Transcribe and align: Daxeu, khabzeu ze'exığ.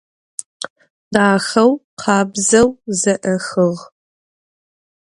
Daxeu, 1.13 1.71
khabzeu 2.01 2.67
ze'exığ. 2.99 3.69